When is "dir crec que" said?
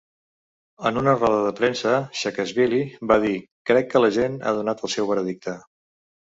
3.25-4.03